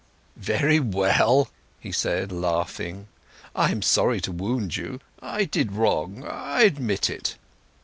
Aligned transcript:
"Very 0.35 0.79
well," 0.79 1.47
he 1.79 1.91
said, 1.91 2.31
laughing; 2.31 3.05
"I 3.55 3.69
am 3.69 3.83
sorry 3.83 4.19
to 4.21 4.31
wound 4.31 4.75
you. 4.75 4.99
I 5.21 5.43
did 5.45 5.73
wrong—I 5.73 6.63
admit 6.63 7.07
it." 7.07 7.37